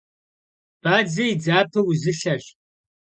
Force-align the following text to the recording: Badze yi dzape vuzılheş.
Badze 0.83 1.23
yi 1.27 1.35
dzape 1.41 1.79
vuzılheş. 1.87 2.45